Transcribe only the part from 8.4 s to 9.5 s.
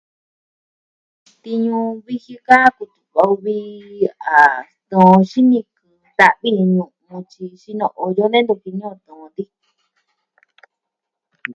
ntu tiñu tun ti.